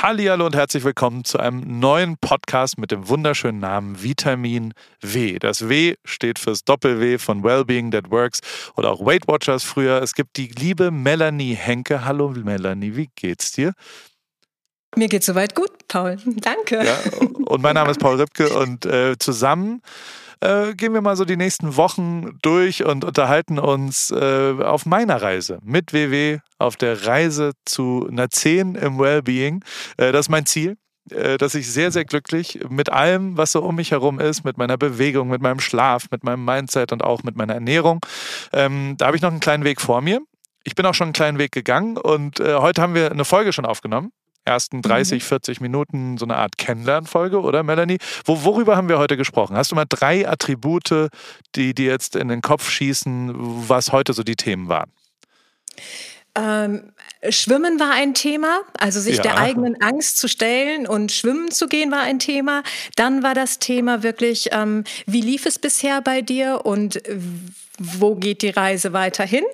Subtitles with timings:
[0.00, 5.40] Hallihallo und herzlich willkommen zu einem neuen Podcast mit dem wunderschönen Namen Vitamin W.
[5.40, 8.40] Das W steht fürs Doppel-W von Wellbeing That Works
[8.76, 10.00] oder auch Weight Watchers früher.
[10.00, 12.04] Es gibt die liebe Melanie Henke.
[12.04, 13.72] Hallo Melanie, wie geht's dir?
[14.94, 16.16] Mir geht's soweit gut, Paul.
[16.24, 16.84] Danke.
[16.84, 16.96] Ja,
[17.46, 19.82] und mein Name ist Paul Ripke und äh, zusammen
[20.40, 25.20] äh, gehen wir mal so die nächsten Wochen durch und unterhalten uns äh, auf meiner
[25.20, 29.64] Reise mit WW auf der Reise zu einer 10 im Wellbeing.
[29.96, 30.76] Äh, das ist mein Ziel
[31.10, 34.58] äh, dass ich sehr, sehr glücklich mit allem, was so um mich herum ist, mit
[34.58, 38.00] meiner Bewegung, mit meinem Schlaf, mit meinem Mindset und auch mit meiner Ernährung.
[38.52, 40.20] Ähm, da habe ich noch einen kleinen Weg vor mir.
[40.64, 43.52] Ich bin auch schon einen kleinen Weg gegangen und äh, heute haben wir eine Folge
[43.54, 44.12] schon aufgenommen
[44.48, 45.64] ersten 30, 40 mhm.
[45.64, 47.98] Minuten so eine Art Kennenlernfolge, oder Melanie?
[48.24, 49.56] Wo, worüber haben wir heute gesprochen?
[49.56, 51.10] Hast du mal drei Attribute,
[51.54, 53.32] die dir jetzt in den Kopf schießen,
[53.68, 54.90] was heute so die Themen waren?
[56.34, 56.92] Ähm,
[57.30, 59.22] Schwimmen war ein Thema, also sich ja.
[59.22, 62.62] der eigenen Angst zu stellen und schwimmen zu gehen war ein Thema.
[62.96, 67.02] Dann war das Thema wirklich, ähm, wie lief es bisher bei dir und
[67.78, 69.44] wo geht die Reise weiterhin?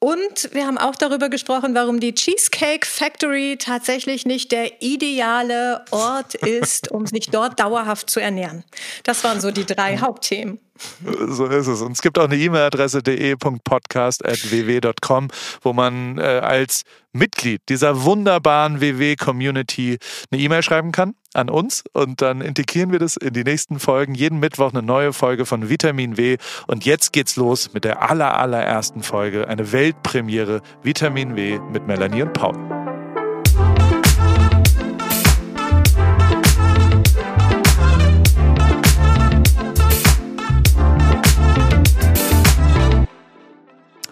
[0.00, 6.34] Und wir haben auch darüber gesprochen, warum die Cheesecake Factory tatsächlich nicht der ideale Ort
[6.34, 8.64] ist, um sich dort dauerhaft zu ernähren.
[9.02, 10.60] Das waren so die drei Hauptthemen.
[11.28, 11.80] So ist es.
[11.82, 15.28] Und es gibt auch eine E-Mail-Adresse de.podcast.ww.com,
[15.62, 19.98] wo man äh, als Mitglied dieser wunderbaren WW-Community
[20.30, 24.14] eine E-Mail schreiben kann an uns und dann integrieren wir das in die nächsten Folgen.
[24.14, 26.38] Jeden Mittwoch eine neue Folge von Vitamin W.
[26.66, 32.22] Und jetzt geht's los mit der aller, allerersten Folge, eine Weltpremiere Vitamin W mit Melanie
[32.22, 32.87] und Paul.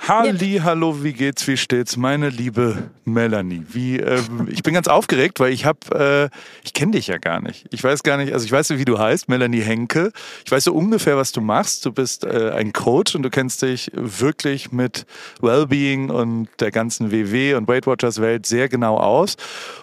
[0.08, 3.64] Halli, hallo, wie geht's, wie steht's, meine liebe Melanie?
[3.72, 7.40] Wie, äh, ich bin ganz aufgeregt, weil ich habe, äh, ich kenne dich ja gar
[7.40, 7.66] nicht.
[7.70, 10.12] Ich weiß gar nicht, also ich weiß, wie du heißt, Melanie Henke.
[10.44, 11.84] Ich weiß so ungefähr, was du machst.
[11.84, 15.06] Du bist äh, ein Coach und du kennst dich wirklich mit
[15.40, 19.36] Wellbeing und der ganzen WW und Weight Watchers Welt sehr genau aus.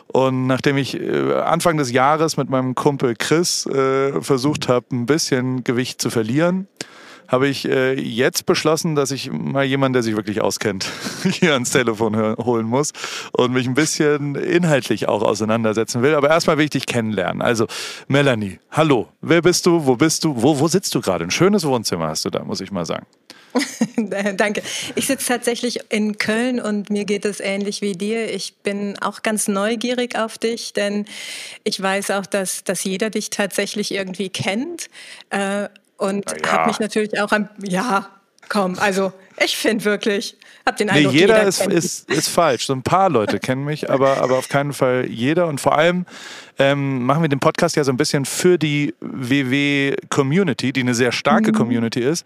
[0.07, 5.05] Und nachdem ich äh, Anfang des Jahres mit meinem Kumpel Chris äh, versucht habe, ein
[5.05, 6.69] bisschen Gewicht zu verlieren,
[7.27, 10.85] habe ich äh, jetzt beschlossen, dass ich mal jemanden, der sich wirklich auskennt,
[11.23, 12.91] hier ans Telefon holen muss
[13.31, 16.15] und mich ein bisschen inhaltlich auch auseinandersetzen will.
[16.15, 17.41] Aber erstmal will ich dich kennenlernen.
[17.41, 17.67] Also,
[18.07, 19.85] Melanie, hallo, wer bist du?
[19.85, 20.41] Wo bist du?
[20.41, 21.23] Wo, wo sitzt du gerade?
[21.23, 23.05] Ein schönes Wohnzimmer hast du da, muss ich mal sagen.
[24.35, 24.63] Danke.
[24.95, 28.33] Ich sitze tatsächlich in Köln und mir geht es ähnlich wie dir.
[28.33, 31.05] Ich bin auch ganz neugierig auf dich, denn
[31.63, 34.89] ich weiß auch, dass, dass jeder dich tatsächlich irgendwie kennt.
[35.29, 36.51] Äh, und ja.
[36.51, 38.09] habe mich natürlich auch am, ja,
[38.49, 42.65] komm, also ich finde wirklich, hab den Eindruck, nee, jeder, jeder ist, ist, ist falsch.
[42.65, 45.47] So ein paar Leute kennen mich, aber, aber auf keinen Fall jeder.
[45.47, 46.05] Und vor allem
[46.59, 51.11] ähm, machen wir den Podcast ja so ein bisschen für die WW-Community, die eine sehr
[51.11, 51.55] starke mhm.
[51.55, 52.25] Community ist.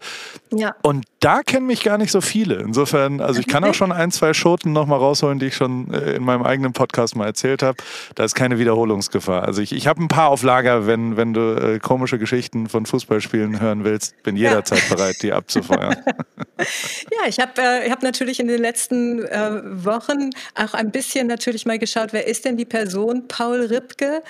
[0.52, 0.74] Ja.
[0.82, 2.56] Und da kennen mich gar nicht so viele.
[2.56, 6.12] Insofern, also ich kann auch schon ein, zwei Schoten nochmal rausholen, die ich schon äh,
[6.12, 7.78] in meinem eigenen Podcast mal erzählt habe.
[8.14, 9.42] Da ist keine Wiederholungsgefahr.
[9.42, 12.86] Also ich, ich habe ein paar auf Lager, wenn, wenn du äh, komische Geschichten von
[12.86, 14.94] Fußballspielen hören willst, bin jederzeit ja.
[14.94, 15.96] bereit, die abzufeuern.
[17.12, 21.66] Ja, ich habe äh, hab natürlich in den letzten äh, Wochen auch ein bisschen natürlich
[21.66, 24.22] mal geschaut, wer ist denn die Person Paul Ripke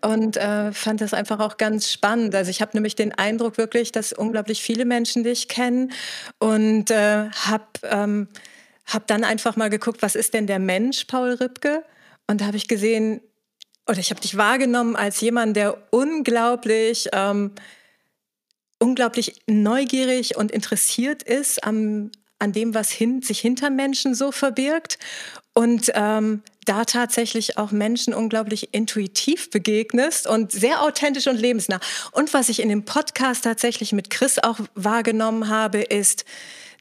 [0.00, 2.34] und äh, fand das einfach auch ganz spannend.
[2.34, 5.92] Also ich habe nämlich den Eindruck wirklich, dass unglaublich viele Menschen dich kennen
[6.38, 8.28] und äh, habe ähm,
[8.86, 11.84] hab dann einfach mal geguckt, was ist denn der Mensch Paul Ripke?
[12.26, 13.20] Und da habe ich gesehen,
[13.88, 17.52] oder ich habe dich wahrgenommen als jemand, der unglaublich ähm,
[18.80, 22.10] unglaublich neugierig und interessiert ist am,
[22.40, 24.98] an dem, was hin, sich hinter Menschen so verbirgt
[25.54, 31.80] und ähm, da tatsächlich auch Menschen unglaublich intuitiv begegnest und sehr authentisch und lebensnah.
[32.12, 36.24] Und was ich in dem Podcast tatsächlich mit Chris auch wahrgenommen habe, ist,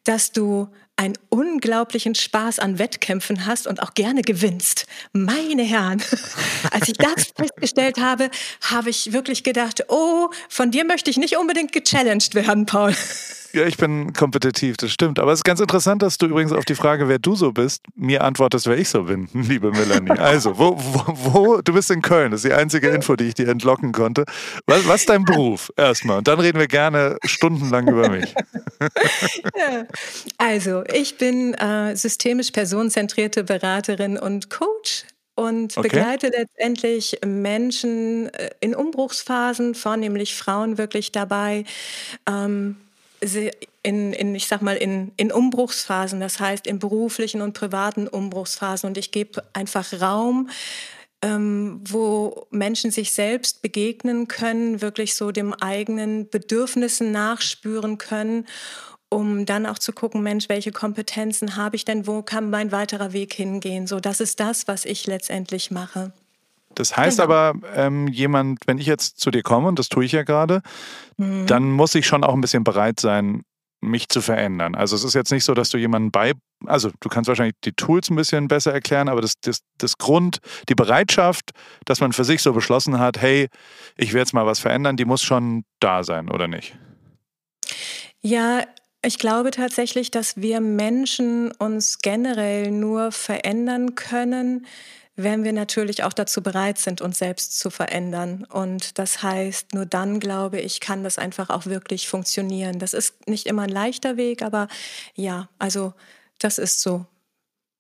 [0.04, 4.86] dass du einen unglaublichen Spaß an Wettkämpfen hast und auch gerne gewinnst.
[5.14, 6.04] Meine Herren,
[6.72, 8.30] als ich das festgestellt habe,
[8.62, 12.94] habe ich wirklich gedacht, oh, von dir möchte ich nicht unbedingt gechallenged werden, Paul.
[13.54, 15.20] Ja, ich bin kompetitiv, das stimmt.
[15.20, 17.82] Aber es ist ganz interessant, dass du übrigens auf die Frage, wer du so bist,
[17.96, 20.10] mir antwortest, wer ich so bin, liebe Melanie.
[20.20, 21.04] Also, wo, wo,
[21.34, 24.26] wo du bist in Köln, das ist die einzige Info, die ich dir entlocken konnte.
[24.68, 26.20] Was, was ist dein Beruf erstmal?
[26.20, 28.34] Und dann reden wir gerne stundenlang über mich.
[29.58, 29.86] Ja.
[30.38, 35.04] Also, ich bin äh, systemisch personenzentrierte Beraterin und Coach
[35.36, 35.88] und okay.
[35.88, 41.66] begleite letztendlich Menschen äh, in Umbruchsphasen, vornehmlich Frauen wirklich dabei.
[42.28, 42.78] Ähm,
[43.84, 48.88] in, in, ich sag mal, in, in Umbruchsphasen, das heißt in beruflichen und privaten Umbruchsphasen.
[48.88, 50.50] Und ich gebe einfach Raum,
[51.22, 58.46] ähm, wo Menschen sich selbst begegnen können, wirklich so dem eigenen Bedürfnissen nachspüren können
[59.10, 63.12] um dann auch zu gucken, Mensch, welche Kompetenzen habe ich denn, wo kann mein weiterer
[63.12, 63.88] Weg hingehen?
[63.88, 66.14] So, das ist das, was ich letztendlich mache.
[66.80, 67.34] Das heißt genau.
[67.34, 70.62] aber, ähm, jemand, wenn ich jetzt zu dir komme, und das tue ich ja gerade,
[71.18, 71.46] mhm.
[71.46, 73.42] dann muss ich schon auch ein bisschen bereit sein,
[73.82, 74.76] mich zu verändern.
[74.76, 76.36] Also es ist jetzt nicht so, dass du jemanden bei,
[76.66, 80.38] also du kannst wahrscheinlich die Tools ein bisschen besser erklären, aber das, das, das Grund,
[80.70, 81.52] die Bereitschaft,
[81.84, 83.50] dass man für sich so beschlossen hat, hey,
[83.98, 86.78] ich will jetzt mal was verändern, die muss schon da sein, oder nicht?
[88.22, 88.64] Ja,
[89.02, 94.66] ich glaube tatsächlich, dass wir Menschen uns generell nur verändern können,
[95.16, 98.46] wenn wir natürlich auch dazu bereit sind, uns selbst zu verändern.
[98.46, 102.80] Und das heißt, nur dann, glaube ich, kann das einfach auch wirklich funktionieren.
[102.80, 104.70] Das ist nicht immer ein leichter Weg, aber
[105.16, 105.94] ja, also
[106.40, 107.06] das ist so.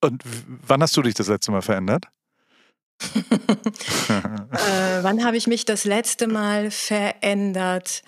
[0.01, 2.05] Und wann hast du dich das letzte Mal verändert?
[3.15, 8.03] äh, wann habe ich mich das letzte Mal verändert?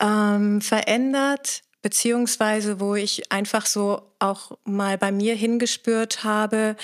[0.00, 6.74] Ähm, verändert, beziehungsweise wo ich einfach so auch mal bei mir hingespürt habe,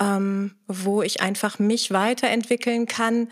[0.00, 3.28] ähm, wo ich einfach mich weiterentwickeln kann,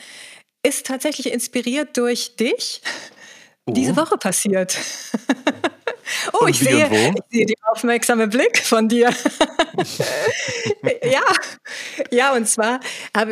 [0.63, 2.83] ist tatsächlich inspiriert durch dich.
[3.71, 3.75] Oh.
[3.75, 4.79] Diese Woche passiert.
[6.33, 9.11] oh, ich sehe, ich sehe die aufmerksame Blick von dir.
[11.03, 11.23] ja,
[12.11, 12.81] ja, und zwar,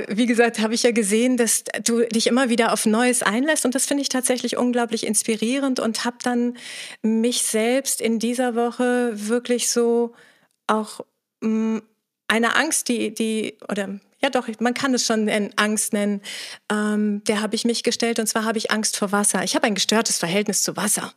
[0.08, 3.74] wie gesagt, habe ich ja gesehen, dass du dich immer wieder auf Neues einlässt und
[3.74, 6.56] das finde ich tatsächlich unglaublich inspirierend und habe dann
[7.02, 10.14] mich selbst in dieser Woche wirklich so
[10.66, 11.00] auch
[11.40, 11.82] mh, mm,
[12.28, 16.22] eine Angst, die, die, oder ja doch, man kann es schon Angst nennen,
[16.70, 19.44] ähm, der habe ich mich gestellt und zwar habe ich Angst vor Wasser.
[19.44, 21.12] Ich habe ein gestörtes Verhältnis zu Wasser.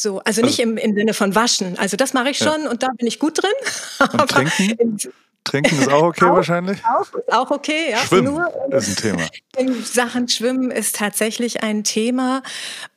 [0.00, 1.76] So, also nicht also, im, im Sinne von Waschen.
[1.76, 2.70] Also das mache ich schon ja.
[2.70, 3.50] und da bin ich gut drin.
[4.12, 4.98] Und trinken?
[5.42, 6.78] Trinken ist auch okay auch, wahrscheinlich?
[6.84, 7.98] Auch, ist auch okay, ja.
[7.98, 9.26] Schwimmen Nur, ist ein Thema.
[9.58, 12.44] In Sachen Schwimmen ist tatsächlich ein Thema.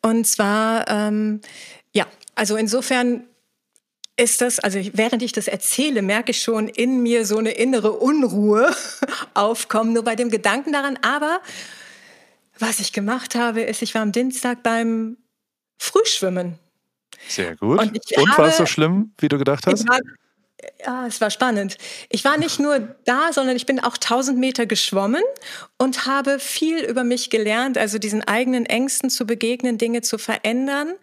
[0.03, 1.41] Und zwar, ähm,
[1.91, 2.05] ja,
[2.35, 3.23] also insofern
[4.15, 7.93] ist das, also während ich das erzähle, merke ich schon in mir so eine innere
[7.93, 8.75] Unruhe
[9.33, 10.99] aufkommen, nur bei dem Gedanken daran.
[11.01, 11.41] Aber
[12.59, 15.17] was ich gemacht habe, ist, ich war am Dienstag beim
[15.79, 16.59] Frühschwimmen.
[17.27, 17.79] Sehr gut.
[17.79, 19.87] Und, Und war es so schlimm, wie du gedacht hast?
[19.87, 19.99] War,
[20.85, 21.77] ja, es war spannend.
[22.09, 25.23] Ich war nicht nur da, sondern ich bin auch 1000 Meter geschwommen
[25.77, 30.93] und habe viel über mich gelernt, also diesen eigenen Ängsten zu begegnen, Dinge zu verändern.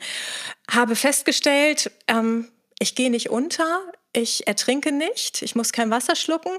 [0.70, 2.48] Habe festgestellt, ähm,
[2.78, 3.80] ich gehe nicht unter,
[4.12, 6.52] ich ertrinke nicht, ich muss kein Wasser schlucken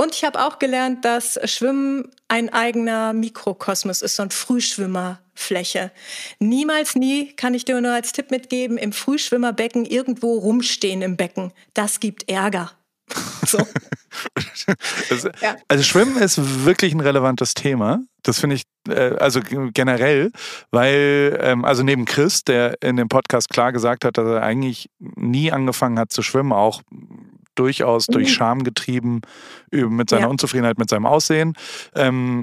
[0.00, 5.90] und ich habe auch gelernt, dass Schwimmen ein eigener Mikrokosmos ist, so ein Frühschwimmerfläche.
[6.38, 11.52] Niemals nie, kann ich dir nur als Tipp mitgeben, im Frühschwimmerbecken irgendwo rumstehen im Becken.
[11.74, 12.70] Das gibt Ärger.
[13.46, 13.58] So.
[15.10, 15.56] also, ja.
[15.68, 18.00] also Schwimmen ist wirklich ein relevantes Thema.
[18.22, 19.40] Das finde ich äh, also
[19.72, 20.32] generell,
[20.70, 24.90] weil ähm, also neben Chris, der in dem Podcast klar gesagt hat, dass er eigentlich
[24.98, 26.82] nie angefangen hat zu schwimmen, auch
[27.58, 28.32] durchaus durch mhm.
[28.32, 29.22] Scham getrieben
[29.70, 30.28] mit seiner ja.
[30.28, 31.54] Unzufriedenheit mit seinem Aussehen,
[31.94, 32.42] ähm,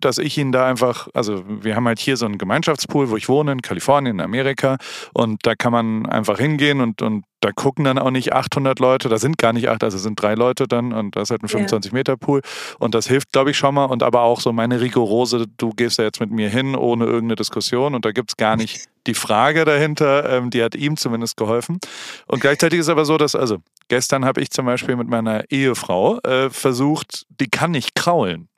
[0.00, 3.28] dass ich ihn da einfach, also wir haben halt hier so einen Gemeinschaftspool, wo ich
[3.28, 4.78] wohne, in Kalifornien, in Amerika
[5.12, 9.08] und da kann man einfach hingehen und, und da gucken dann auch nicht 800 Leute,
[9.08, 11.48] da sind gar nicht acht, also sind drei Leute dann und das ist halt ein
[11.48, 12.40] 25-Meter-Pool
[12.78, 15.98] und das hilft, glaube ich, schon mal und aber auch so meine rigorose, du gehst
[15.98, 19.14] da jetzt mit mir hin ohne irgendeine Diskussion und da gibt es gar nicht die
[19.14, 21.80] Frage dahinter, ähm, die hat ihm zumindest geholfen
[22.28, 23.58] und gleichzeitig ist aber so, dass, also
[23.88, 28.48] gestern habe ich zum Beispiel mit meiner Ehefrau äh, versucht, die kann nicht kraulen.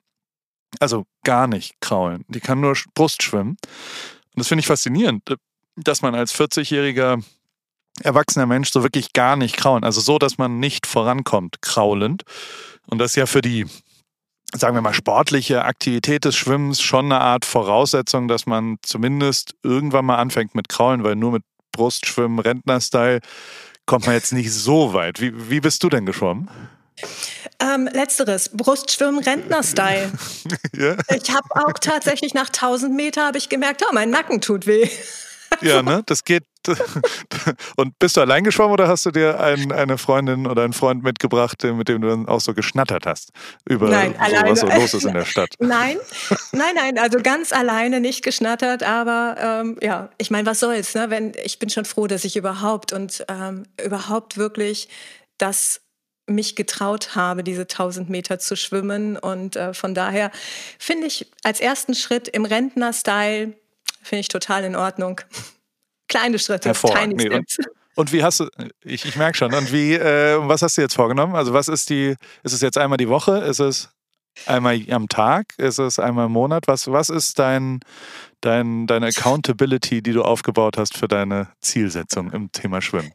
[0.79, 2.25] Also gar nicht kraulen.
[2.27, 3.51] Die kann nur Brust schwimmen.
[3.51, 5.23] Und das finde ich faszinierend,
[5.77, 7.23] dass man als 40-jähriger
[8.01, 9.83] erwachsener Mensch so wirklich gar nicht kraulen.
[9.83, 12.23] Also so, dass man nicht vorankommt, kraulend.
[12.87, 13.65] Und das ist ja für die,
[14.53, 20.05] sagen wir mal, sportliche Aktivität des Schwimmens schon eine Art Voraussetzung, dass man zumindest irgendwann
[20.05, 23.19] mal anfängt mit Kraulen, weil nur mit Brustschwimmen, Rentner-Style,
[23.85, 25.21] kommt man jetzt nicht so weit.
[25.21, 26.49] Wie, wie bist du denn geschwommen?
[27.59, 30.11] Ähm, letzteres, Brustschwimmen Rentner-Style.
[30.77, 30.95] ja.
[31.15, 34.89] Ich habe auch tatsächlich nach 1000 Meter habe ich gemerkt, oh, mein Nacken tut weh.
[35.61, 36.03] Ja, ne?
[36.05, 36.43] Das geht.
[37.75, 41.03] Und bist du allein geschwommen oder hast du dir ein, eine Freundin oder einen Freund
[41.03, 43.29] mitgebracht, mit dem du dann auch so geschnattert hast
[43.69, 45.49] über nein, so, was so los ist in der Stadt?
[45.59, 45.97] Nein,
[46.53, 51.11] nein, nein, also ganz alleine nicht geschnattert, aber ähm, ja, ich meine, was soll's, ne?
[51.11, 54.89] Wenn, ich bin schon froh, dass ich überhaupt und ähm, überhaupt wirklich
[55.37, 55.81] das
[56.27, 59.17] mich getraut habe, diese 1000 Meter zu schwimmen.
[59.17, 60.31] Und äh, von daher
[60.79, 63.53] finde ich als ersten Schritt im Rentner-Style,
[64.05, 65.21] finde ich total in Ordnung.
[66.07, 67.57] Kleine Schritte, tiny nee, steps.
[67.57, 68.47] Und, und, wie hast du,
[68.83, 71.35] ich, ich merke schon, und wie, äh, was hast du jetzt vorgenommen?
[71.35, 73.39] Also was ist die, ist es jetzt einmal die Woche?
[73.39, 73.89] Ist es
[74.45, 75.53] einmal am Tag?
[75.57, 76.67] Ist es einmal im Monat?
[76.67, 77.79] Was, was ist dein,
[78.41, 83.11] dein, deine Accountability, die du aufgebaut hast für deine Zielsetzung im Thema Schwimmen?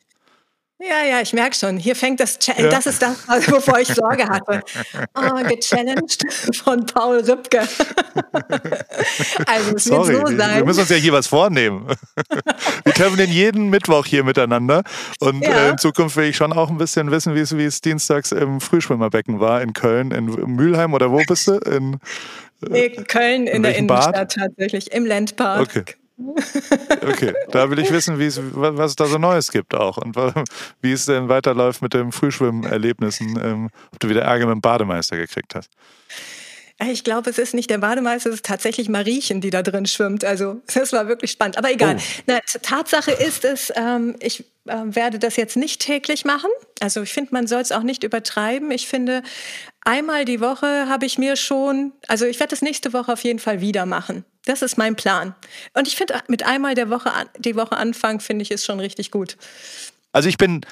[0.83, 1.77] Ja, ja, ich merke schon.
[1.77, 2.69] Hier fängt das, ja.
[2.69, 4.63] das ist das, wovor ich Sorge hatte.
[5.15, 6.25] Oh, gechallenged
[6.57, 7.61] von Paul Rübke.
[9.47, 10.57] also es Sorry, wird so sein.
[10.57, 11.87] Wir müssen uns ja hier was vornehmen.
[12.85, 14.83] Wir treffen den jeden Mittwoch hier miteinander
[15.21, 15.67] und ja.
[15.67, 18.33] äh, in Zukunft will ich schon auch ein bisschen wissen, wie es, wie es dienstags
[18.33, 21.59] im Frühschwimmerbecken war in Köln, in Mülheim oder wo bist du?
[21.59, 21.99] In,
[22.71, 24.33] äh, in Köln in, in der Innenstadt Bad?
[24.33, 25.61] tatsächlich, im Landpark.
[25.61, 25.85] Okay.
[27.03, 30.17] Okay, da will ich wissen, wie es, was es da so Neues gibt auch und
[30.83, 35.17] wie es denn weiterläuft mit den Frühschwimmerlebnissen, ähm, ob du wieder Ärger mit dem Bademeister
[35.17, 35.71] gekriegt hast.
[36.89, 40.25] Ich glaube, es ist nicht der Bademeister, es ist tatsächlich Mariechen, die da drin schwimmt.
[40.25, 41.59] Also das war wirklich spannend.
[41.59, 41.97] Aber egal.
[41.99, 42.23] Oh.
[42.27, 46.49] Na, Tatsache ist es, ähm, ich äh, werde das jetzt nicht täglich machen.
[46.81, 48.71] Also ich finde, man soll es auch nicht übertreiben.
[48.71, 49.23] Ich finde,
[49.85, 53.41] einmal die Woche habe ich mir schon, also ich werde das nächste Woche auf jeden
[53.41, 54.25] Fall wieder machen.
[54.47, 55.35] Das ist mein Plan.
[55.75, 59.11] Und ich finde, mit einmal der Woche die Woche anfangen, finde ich, ist schon richtig
[59.11, 59.37] gut.
[60.13, 60.63] Also ich bin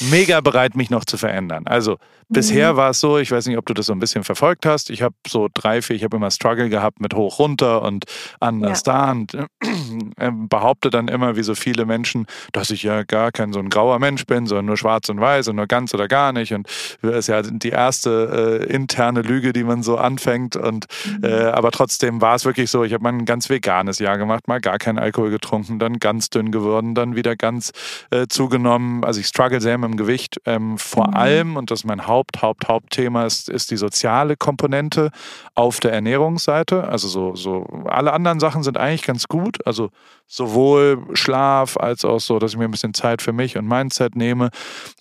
[0.00, 1.66] mega bereit, mich noch zu verändern.
[1.66, 2.76] Also bisher mhm.
[2.76, 4.90] war es so, ich weiß nicht, ob du das so ein bisschen verfolgt hast.
[4.90, 8.04] Ich habe so drei, vier, ich habe immer Struggle gehabt mit hoch runter und
[8.40, 8.92] anders ja.
[8.92, 13.52] da und äh, behaupte dann immer, wie so viele Menschen, dass ich ja gar kein
[13.52, 16.32] so ein grauer Mensch bin, sondern nur schwarz und weiß und nur ganz oder gar
[16.32, 16.52] nicht.
[16.52, 16.68] Und
[17.02, 20.56] das ist ja die erste äh, interne Lüge, die man so anfängt.
[20.56, 21.24] Und mhm.
[21.24, 24.48] äh, aber trotzdem war es wirklich so, ich habe mal ein ganz veganes Jahr gemacht,
[24.48, 27.72] mal gar keinen Alkohol getrunken, dann ganz dünn geworden, dann wieder ganz
[28.10, 29.04] äh, zugenommen.
[29.04, 30.40] Also ich struggle sehr mit dem Gewicht.
[30.44, 31.14] Ähm, vor mhm.
[31.14, 35.10] allem, und das ist mein Haupt, Haupt, Hauptthema, ist, ist die soziale Komponente
[35.54, 36.84] auf der Ernährungsseite.
[36.84, 39.64] Also so, so alle anderen Sachen sind eigentlich ganz gut.
[39.66, 39.90] Also
[40.26, 44.16] sowohl Schlaf als auch so, dass ich mir ein bisschen Zeit für mich und Mindset
[44.16, 44.50] nehme,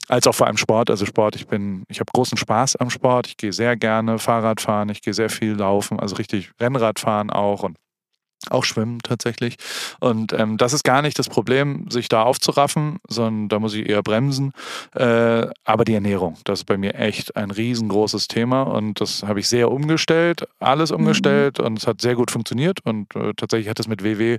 [0.08, 0.90] als auch vor allem Sport.
[0.90, 3.28] Also Sport, ich bin, ich habe großen Spaß am Sport.
[3.28, 7.30] Ich gehe sehr gerne Fahrrad fahren, ich gehe sehr viel laufen, also richtig Rennrad fahren
[7.30, 7.78] auch und
[8.52, 9.58] auch schwimmen tatsächlich.
[10.00, 13.88] Und ähm, das ist gar nicht das Problem, sich da aufzuraffen, sondern da muss ich
[13.88, 14.52] eher bremsen.
[14.94, 19.40] Äh, aber die Ernährung, das ist bei mir echt ein riesengroßes Thema und das habe
[19.40, 20.98] ich sehr umgestellt, alles mhm.
[20.98, 21.66] umgestellt mhm.
[21.66, 24.38] und es hat sehr gut funktioniert und äh, tatsächlich hat es mit WW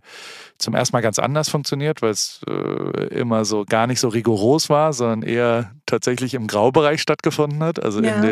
[0.59, 4.69] zum ersten Mal ganz anders funktioniert, weil es äh, immer so gar nicht so rigoros
[4.69, 8.17] war, sondern eher tatsächlich im Graubereich stattgefunden hat, also ja.
[8.17, 8.23] in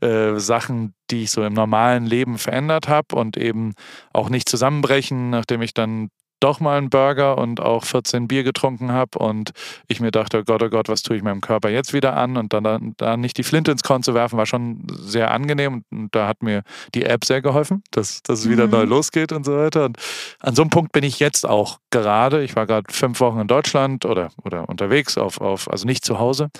[0.00, 3.74] den äh, Sachen, die ich so im normalen Leben verändert habe und eben
[4.12, 8.92] auch nicht zusammenbrechen, nachdem ich dann doch mal einen Burger und auch 14 Bier getrunken
[8.92, 9.52] habe und
[9.88, 12.36] ich mir dachte, oh Gott, oh Gott, was tue ich meinem Körper jetzt wieder an
[12.36, 16.14] und dann da nicht die Flinte ins Korn zu werfen, war schon sehr angenehm und
[16.14, 16.62] da hat mir
[16.94, 18.72] die App sehr geholfen, dass, dass es wieder mhm.
[18.72, 19.84] neu losgeht und so weiter.
[19.84, 19.98] Und
[20.40, 22.42] an so einem Punkt bin ich jetzt auch gerade.
[22.42, 26.18] Ich war gerade fünf Wochen in Deutschland oder, oder unterwegs, auf, auf, also nicht zu
[26.18, 26.50] Hause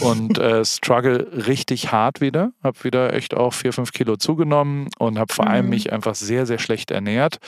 [0.00, 2.52] und äh, struggle richtig hart wieder.
[2.62, 5.70] Habe wieder echt auch vier, fünf Kilo zugenommen und habe vor allem mhm.
[5.70, 7.38] mich einfach sehr, sehr schlecht ernährt,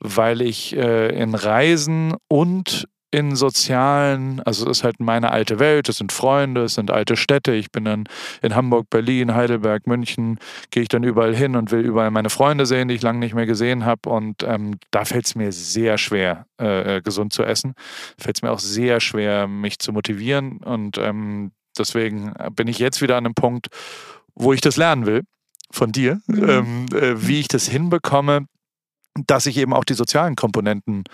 [0.00, 5.88] weil ich äh, in Reisen und in sozialen, also es ist halt meine alte Welt,
[5.88, 7.54] es sind Freunde, es sind alte Städte.
[7.54, 8.04] Ich bin dann
[8.42, 10.38] in Hamburg, Berlin, Heidelberg, München,
[10.70, 13.34] gehe ich dann überall hin und will überall meine Freunde sehen, die ich lange nicht
[13.34, 14.10] mehr gesehen habe.
[14.10, 17.72] Und ähm, da fällt es mir sehr schwer, äh, äh, gesund zu essen.
[18.18, 20.58] Fällt es mir auch sehr schwer, mich zu motivieren.
[20.58, 23.68] Und ähm, deswegen bin ich jetzt wieder an einem Punkt,
[24.34, 25.22] wo ich das lernen will
[25.70, 26.48] von dir, mhm.
[26.48, 28.46] ähm, äh, wie ich das hinbekomme,
[29.26, 31.04] dass ich eben auch die sozialen Komponenten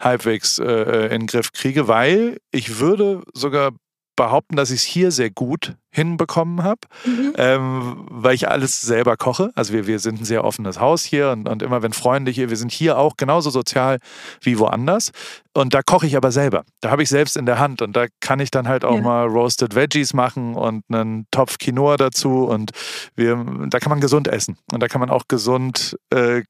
[0.00, 3.72] halbwegs äh, äh in den Griff kriege, weil ich würde sogar
[4.16, 7.32] behaupten, dass ich es hier sehr gut hinbekommen habe, mhm.
[7.36, 9.50] ähm, weil ich alles selber koche.
[9.54, 12.48] Also wir, wir sind ein sehr offenes Haus hier und, und immer wenn Freunde hier,
[12.48, 13.98] wir sind hier auch genauso sozial
[14.40, 15.12] wie woanders.
[15.52, 16.64] Und da koche ich aber selber.
[16.80, 19.02] Da habe ich selbst in der Hand und da kann ich dann halt auch ja.
[19.02, 22.70] mal Roasted Veggies machen und einen Topf Quinoa dazu und
[23.16, 26.42] wir, da kann man gesund essen und da kann man auch gesund äh,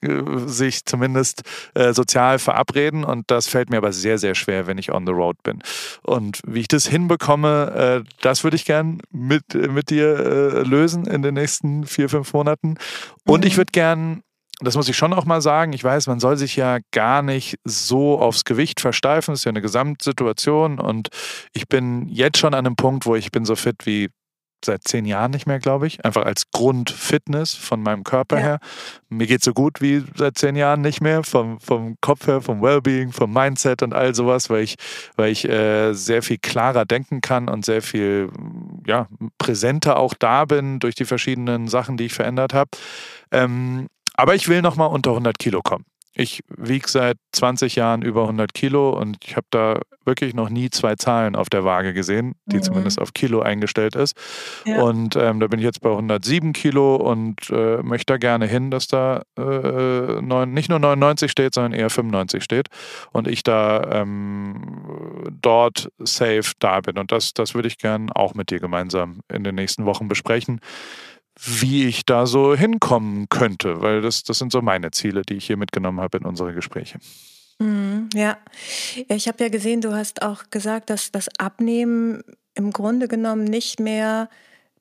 [0.45, 1.41] sich zumindest
[1.73, 5.11] äh, sozial verabreden und das fällt mir aber sehr, sehr schwer, wenn ich on the
[5.11, 5.63] road bin.
[6.03, 8.99] Und wie ich das hinbekomme, äh, das würde ich gern
[9.31, 12.75] mit, mit dir äh, lösen in den nächsten vier, fünf Monaten.
[13.25, 13.47] Und mhm.
[13.47, 14.23] ich würde gern
[14.63, 17.57] das muss ich schon auch mal sagen, ich weiß, man soll sich ja gar nicht
[17.63, 21.07] so aufs Gewicht versteifen, das ist ja eine Gesamtsituation und
[21.53, 24.09] ich bin jetzt schon an einem Punkt, wo ich bin so fit wie
[24.65, 26.03] seit zehn Jahren nicht mehr, glaube ich.
[26.05, 28.43] Einfach als Grundfitness von meinem Körper ja.
[28.43, 28.59] her.
[29.09, 32.61] Mir geht so gut wie seit zehn Jahren nicht mehr, vom, vom Kopf her, vom
[32.61, 34.75] Wellbeing, vom Mindset und all sowas, weil ich,
[35.15, 38.29] weil ich äh, sehr viel klarer denken kann und sehr viel
[38.85, 42.71] ja, präsenter auch da bin durch die verschiedenen Sachen, die ich verändert habe.
[43.31, 45.85] Ähm, aber ich will nochmal unter 100 Kilo kommen.
[46.21, 50.69] Ich wiege seit 20 Jahren über 100 Kilo und ich habe da wirklich noch nie
[50.69, 52.63] zwei Zahlen auf der Waage gesehen, die mhm.
[52.63, 54.15] zumindest auf Kilo eingestellt ist.
[54.65, 54.81] Ja.
[54.81, 58.71] Und ähm, da bin ich jetzt bei 107 Kilo und äh, möchte da gerne hin,
[58.71, 62.67] dass da äh, neun, nicht nur 99 steht, sondern eher 95 steht
[63.11, 66.97] und ich da ähm, dort safe da bin.
[66.97, 70.61] Und das, das würde ich gerne auch mit dir gemeinsam in den nächsten Wochen besprechen
[71.43, 75.47] wie ich da so hinkommen könnte, weil das, das sind so meine Ziele, die ich
[75.47, 76.99] hier mitgenommen habe in unsere Gespräche.
[77.59, 78.37] Mhm, ja,
[79.07, 83.79] ich habe ja gesehen, du hast auch gesagt, dass das Abnehmen im Grunde genommen nicht
[83.79, 84.29] mehr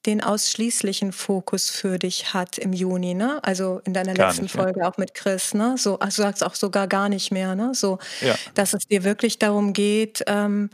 [0.06, 3.38] den ausschließlichen Fokus für dich hat im Juni, ne?
[3.42, 4.88] Also in deiner gar letzten nicht, Folge ja.
[4.88, 5.76] auch mit Chris, ne?
[5.76, 7.74] So, also du sagst auch sogar gar nicht mehr, ne?
[7.74, 8.34] So, ja.
[8.54, 10.70] dass es dir wirklich darum geht, ähm,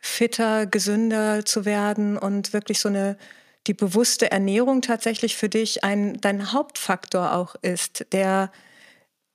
[0.00, 3.16] fitter, gesünder zu werden und wirklich so eine
[3.66, 8.50] die bewusste Ernährung tatsächlich für dich ein dein Hauptfaktor auch ist, der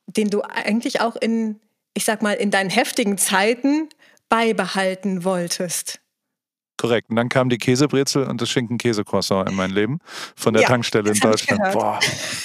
[0.06, 1.60] den du eigentlich auch in
[1.94, 3.90] ich sag mal in deinen heftigen Zeiten
[4.30, 6.00] beibehalten wolltest.
[6.78, 7.10] Korrekt.
[7.10, 10.00] Und dann kam die Käsebrezel und das Schinken-Käse-Croissant in mein Leben
[10.36, 11.74] von der ja, Tankstelle in Deutschland.
[11.74, 12.00] Boah,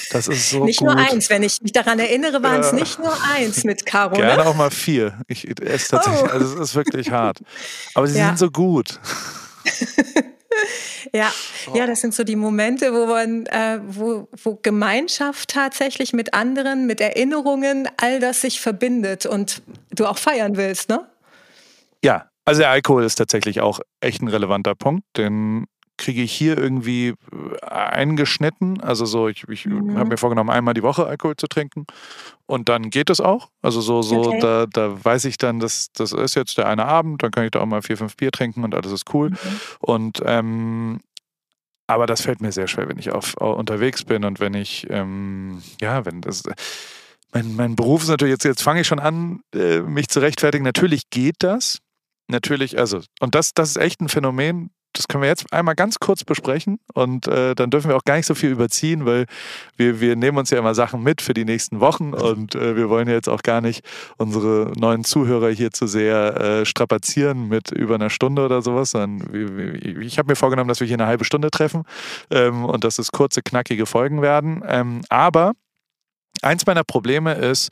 [0.09, 0.87] das ist so Nicht gut.
[0.87, 4.15] nur eins, wenn ich mich daran erinnere, waren es nicht nur eins mit Caro.
[4.15, 4.49] Gerne ne?
[4.49, 5.19] auch mal vier.
[5.27, 6.33] Ich esse tatsächlich, oh.
[6.33, 7.41] also es ist wirklich hart.
[7.93, 8.29] Aber sie ja.
[8.29, 8.99] sind so gut.
[11.13, 11.31] Ja,
[11.67, 11.75] oh.
[11.75, 16.87] ja, das sind so die Momente, wo man, äh, wo, wo Gemeinschaft tatsächlich mit anderen,
[16.87, 21.05] mit Erinnerungen, all das sich verbindet und du auch feiern willst, ne?
[22.03, 25.65] Ja, also der Alkohol ist tatsächlich auch echt ein relevanter Punkt, denn
[25.97, 28.81] kriege ich hier irgendwie äh, eingeschnitten.
[28.81, 29.97] Also so, ich, ich mhm.
[29.97, 31.85] habe mir vorgenommen, einmal die Woche Alkohol zu trinken.
[32.45, 33.49] Und dann geht es auch.
[33.61, 34.39] Also so, so, okay.
[34.39, 37.51] da, da weiß ich dann, dass das ist jetzt der eine Abend, dann kann ich
[37.51, 39.29] da auch mal vier, fünf Bier trinken und alles ist cool.
[39.29, 39.37] Mhm.
[39.79, 40.99] Und ähm,
[41.87, 44.87] aber das fällt mir sehr schwer, wenn ich auf, auf unterwegs bin und wenn ich,
[44.89, 46.43] ähm, ja, wenn das
[47.33, 50.63] mein, mein Beruf ist natürlich jetzt, jetzt fange ich schon an, äh, mich zu rechtfertigen.
[50.63, 51.79] Natürlich geht das.
[52.27, 55.99] Natürlich, also, und das, das ist echt ein Phänomen, das können wir jetzt einmal ganz
[55.99, 59.25] kurz besprechen und äh, dann dürfen wir auch gar nicht so viel überziehen, weil
[59.75, 62.89] wir, wir nehmen uns ja immer Sachen mit für die nächsten Wochen und äh, wir
[62.89, 63.83] wollen ja jetzt auch gar nicht
[64.17, 69.33] unsere neuen Zuhörer hier zu sehr äh, strapazieren mit über einer Stunde oder sowas, sondern
[69.33, 71.83] wir, wir, ich habe mir vorgenommen, dass wir hier eine halbe Stunde treffen
[72.29, 74.63] ähm, und dass es kurze, knackige Folgen werden.
[74.67, 75.53] Ähm, aber
[76.41, 77.69] eins meiner Probleme ist,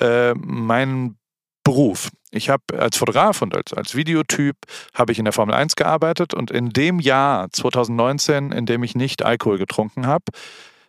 [0.00, 1.16] äh, mein
[1.64, 2.10] Beruf.
[2.30, 4.56] Ich habe als Fotograf und als, als Videotyp
[4.94, 8.94] habe ich in der Formel 1 gearbeitet und in dem Jahr 2019, in dem ich
[8.94, 10.24] nicht Alkohol getrunken habe,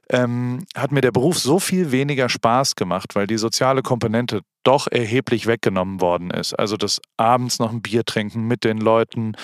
[0.09, 4.87] ähm, hat mir der Beruf so viel weniger Spaß gemacht, weil die soziale Komponente doch
[4.87, 6.53] erheblich weggenommen worden ist.
[6.53, 9.35] Also das abends noch ein Bier trinken mit den Leuten,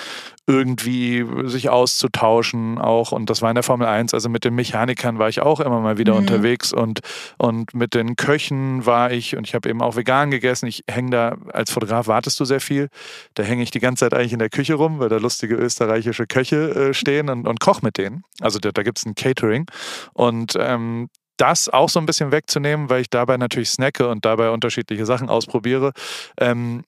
[0.48, 3.12] irgendwie sich auszutauschen auch.
[3.12, 5.80] Und das war in der Formel 1, also mit den Mechanikern war ich auch immer
[5.80, 6.20] mal wieder mhm.
[6.20, 7.02] unterwegs und,
[7.38, 10.66] und mit den Köchen war ich und ich habe eben auch vegan gegessen.
[10.66, 12.90] Ich hänge da, als Fotograf wartest du sehr viel.
[13.36, 16.26] Da hänge ich die ganze Zeit eigentlich in der Küche rum, weil da lustige österreichische
[16.26, 18.24] Köche äh, stehen und, und koch mit denen.
[18.42, 19.68] Also da, da gibt es ein Catering.
[20.14, 24.52] Und ähm, das auch so ein bisschen wegzunehmen, weil ich dabei natürlich snacke und dabei
[24.52, 25.94] unterschiedliche Sachen ausprobiere,
[26.40, 26.84] ähm,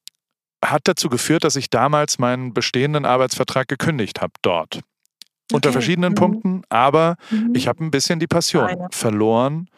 [0.63, 4.75] hat dazu geführt, dass ich damals meinen bestehenden Arbeitsvertrag gekündigt habe dort.
[4.75, 5.55] Okay.
[5.55, 6.15] Unter verschiedenen mhm.
[6.15, 7.53] Punkten, aber mhm.
[7.55, 8.87] ich habe ein bisschen die Passion Eine.
[8.91, 9.69] verloren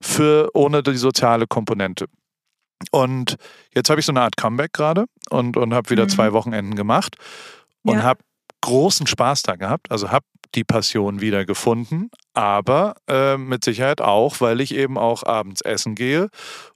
[0.00, 2.06] für ohne die soziale Komponente.
[2.90, 3.36] Und
[3.74, 6.08] jetzt habe ich so eine Art Comeback gerade und, und habe wieder mhm.
[6.08, 7.16] zwei Wochenenden gemacht
[7.82, 8.02] und ja.
[8.02, 8.20] habe
[8.62, 9.90] großen Spaß da gehabt.
[9.90, 15.22] Also habe die Passion wieder gefunden, aber äh, mit Sicherheit auch, weil ich eben auch
[15.24, 16.28] abends essen gehe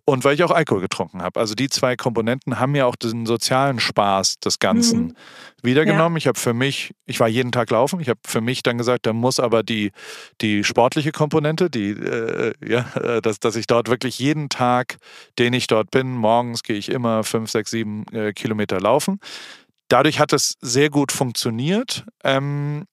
[0.07, 1.39] und weil ich auch Alkohol getrunken habe.
[1.39, 5.15] Also die zwei Komponenten haben ja auch den sozialen Spaß des Ganzen mhm.
[5.63, 6.17] wiedergenommen.
[6.17, 6.19] Ja.
[6.19, 9.05] Ich habe für mich, ich war jeden Tag laufen, ich habe für mich dann gesagt,
[9.05, 9.93] da muss aber die,
[10.41, 14.97] die sportliche Komponente, die, äh, ja, äh, dass, dass ich dort wirklich jeden Tag,
[15.39, 19.21] den ich dort bin, morgens gehe ich immer fünf, sechs, sieben äh, Kilometer laufen.
[19.89, 22.05] Dadurch hat es sehr gut funktioniert.
[22.25, 22.87] Ähm,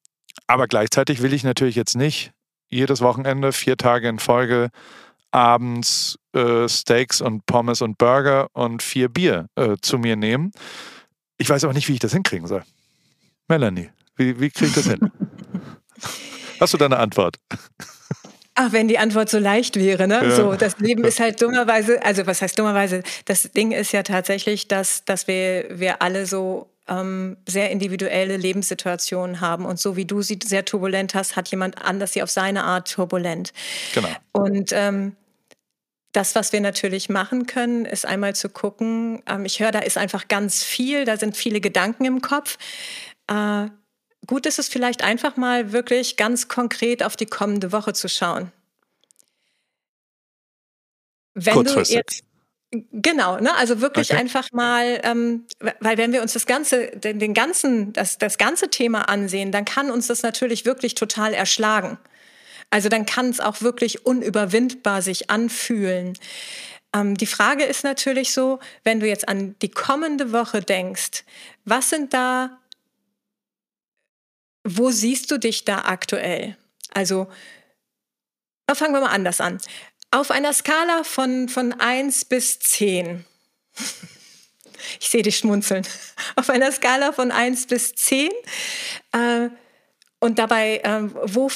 [0.48, 2.32] aber gleichzeitig will ich natürlich jetzt nicht
[2.70, 4.70] jedes Wochenende, vier Tage in Folge,
[5.32, 10.52] abends äh, Steaks und Pommes und Burger und vier Bier äh, zu mir nehmen.
[11.38, 12.64] Ich weiß auch nicht, wie ich das hinkriegen soll.
[13.48, 15.12] Melanie, wie, wie kriege ich das hin?
[16.60, 17.38] Hast du da eine Antwort?
[18.56, 20.24] Ach, wenn die Antwort so leicht wäre, ne?
[20.24, 20.36] Ja.
[20.36, 23.02] So, das Leben ist halt dummerweise, also was heißt dummerweise?
[23.26, 29.42] Das Ding ist ja tatsächlich, dass, dass wir, wir alle so ähm, sehr individuelle Lebenssituationen
[29.42, 29.66] haben.
[29.66, 32.92] Und so wie du sie sehr turbulent hast, hat jemand anders sie auf seine Art
[32.92, 33.54] turbulent.
[33.94, 34.10] Genau.
[34.32, 35.16] Und ähm,
[36.12, 39.98] das, was wir natürlich machen können, ist einmal zu gucken, ähm, ich höre, da ist
[39.98, 42.58] einfach ganz viel, da sind viele Gedanken im Kopf.
[43.28, 43.68] Äh,
[44.28, 48.52] gut ist es vielleicht einfach mal wirklich ganz konkret auf die kommende Woche zu schauen.
[51.34, 52.24] Wenn du jetzt
[52.92, 53.56] Genau, ne?
[53.56, 54.20] also wirklich okay.
[54.20, 55.46] einfach mal, ähm,
[55.80, 59.64] weil wenn wir uns das ganze, den, den ganzen, das, das ganze Thema ansehen, dann
[59.64, 62.00] kann uns das natürlich wirklich total erschlagen.
[62.72, 66.18] Also dann kann es auch wirklich unüberwindbar sich anfühlen.
[66.96, 71.26] Ähm, die Frage ist natürlich so, wenn du jetzt an die kommende Woche denkst,
[71.66, 72.58] was sind da,
[74.64, 76.58] wo siehst du dich da aktuell?
[76.92, 77.28] Also,
[78.74, 79.60] fangen wir mal anders an.
[80.14, 83.26] Auf einer Skala von, von 1 bis 10.
[85.00, 85.88] Ich sehe dich schmunzeln.
[86.36, 88.30] Auf einer Skala von 1 bis 10.
[89.12, 89.50] Äh,
[90.20, 91.50] und dabei, äh, wo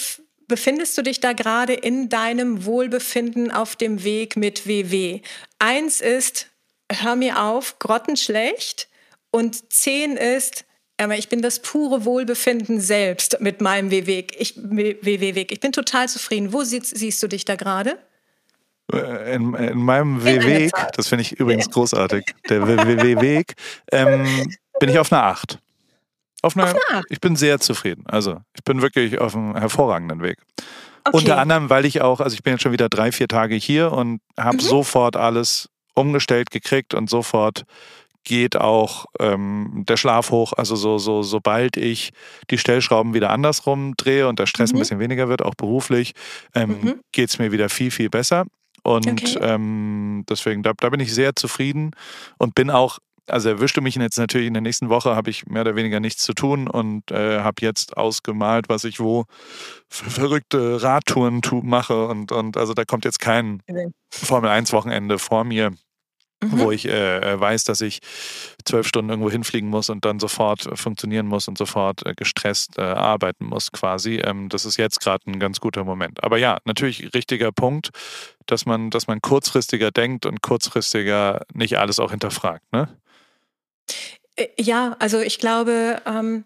[0.48, 5.22] befindest du dich da gerade in deinem Wohlbefinden auf dem Weg mit WW?
[5.60, 6.48] Eins ist,
[6.92, 8.90] hör mir auf, grottenschlecht.
[9.30, 10.66] Und 10 ist,
[11.16, 14.36] ich bin das pure Wohlbefinden selbst mit meinem WW-Weg.
[14.40, 16.54] Ich, ich bin total zufrieden.
[16.54, 18.00] Wo siehst, siehst du dich da gerade?
[18.94, 23.54] Äh, in, in meinem WW, das finde ich übrigens großartig, der WW-Weg,
[23.92, 24.26] ähm,
[24.80, 25.60] bin ich auf einer 8.
[26.42, 27.06] Auf einer, auf einer 8.
[27.10, 28.06] Ich bin sehr zufrieden.
[28.08, 30.38] Also ich bin wirklich auf einem hervorragenden Weg.
[31.04, 31.18] Okay.
[31.18, 33.92] Unter anderem, weil ich auch, also ich bin jetzt schon wieder drei, vier Tage hier
[33.92, 34.62] und habe mhm.
[34.62, 37.64] sofort alles umgestellt gekriegt und sofort
[38.24, 40.52] geht auch ähm, der Schlaf hoch.
[40.52, 42.12] Also so, so, sobald ich
[42.50, 44.78] die Stellschrauben wieder andersrum drehe und der Stress mhm.
[44.78, 46.14] ein bisschen weniger wird, auch beruflich,
[46.54, 47.00] ähm, mhm.
[47.14, 48.46] geht es mir wieder viel, viel besser.
[48.88, 49.38] Und okay.
[49.42, 51.92] ähm, deswegen, da, da bin ich sehr zufrieden
[52.38, 55.64] und bin auch also erwischte mich jetzt natürlich in der nächsten Woche, habe ich mehr
[55.64, 59.26] oder weniger nichts zu tun und äh, habe jetzt ausgemalt, was ich wo
[59.90, 63.62] für verrückte Radtouren mache und, und also da kommt jetzt kein
[64.10, 65.74] Formel 1 Wochenende vor mir.
[66.44, 66.60] Mhm.
[66.60, 68.00] wo ich äh, äh, weiß, dass ich
[68.64, 72.82] zwölf Stunden irgendwo hinfliegen muss und dann sofort funktionieren muss und sofort äh, gestresst äh,
[72.82, 74.18] arbeiten muss quasi.
[74.18, 76.24] Ähm, das ist jetzt gerade ein ganz guter Moment.
[76.24, 77.90] Aber ja, natürlich richtiger Punkt,
[78.46, 82.64] dass man, dass man kurzfristiger denkt und kurzfristiger nicht alles auch hinterfragt.
[82.72, 82.88] Ne?
[84.36, 86.46] Äh, ja, also ich glaube, ähm,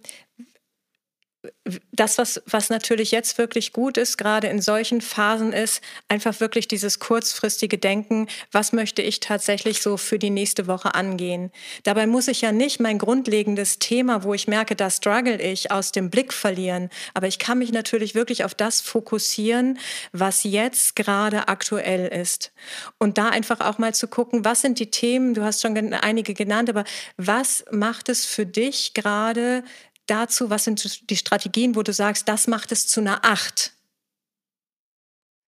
[1.91, 6.67] das, was, was natürlich jetzt wirklich gut ist, gerade in solchen Phasen ist, einfach wirklich
[6.67, 11.51] dieses kurzfristige Denken, was möchte ich tatsächlich so für die nächste Woche angehen.
[11.83, 15.91] Dabei muss ich ja nicht mein grundlegendes Thema, wo ich merke, da struggle ich, aus
[15.91, 16.89] dem Blick verlieren.
[17.13, 19.79] Aber ich kann mich natürlich wirklich auf das fokussieren,
[20.11, 22.51] was jetzt gerade aktuell ist.
[22.99, 26.33] Und da einfach auch mal zu gucken, was sind die Themen, du hast schon einige
[26.33, 26.83] genannt, aber
[27.17, 29.63] was macht es für dich gerade
[30.11, 33.73] dazu, was sind die Strategien, wo du sagst, das macht es zu einer Acht?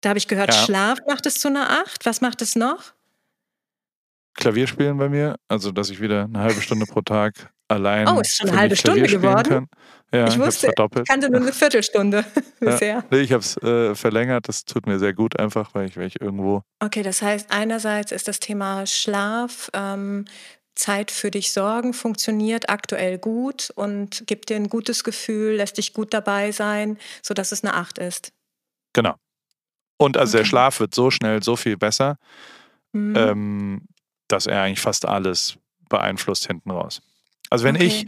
[0.03, 0.65] Da habe ich gehört, ja.
[0.65, 2.07] Schlaf macht es zu einer Acht.
[2.07, 2.95] Was macht es noch?
[4.35, 8.09] Klavierspielen bei mir, also dass ich wieder eine halbe Stunde pro Tag allein.
[8.09, 9.67] Oh, ist schon eine halbe Stunde geworden.
[10.13, 11.05] Ja, ich wusste, verdoppelt.
[11.05, 12.25] ich kannte nur eine Viertelstunde
[12.59, 12.97] bisher.
[12.97, 14.49] Ja, nee, ich habe es äh, verlängert.
[14.49, 16.63] Das tut mir sehr gut, einfach, weil ich, weil ich irgendwo.
[16.81, 20.25] Okay, das heißt, einerseits ist das Thema Schlaf ähm,
[20.81, 25.93] Zeit für dich sorgen funktioniert aktuell gut und gibt dir ein gutes Gefühl, lässt dich
[25.93, 28.33] gut dabei sein, sodass es eine Acht ist.
[28.95, 29.15] Genau.
[29.99, 30.39] Und also okay.
[30.39, 32.17] der Schlaf wird so schnell so viel besser,
[32.93, 33.15] mhm.
[33.15, 33.83] ähm,
[34.29, 35.59] dass er eigentlich fast alles
[35.91, 37.03] beeinflusst hinten raus.
[37.51, 37.87] Also wenn okay.
[37.87, 38.07] ich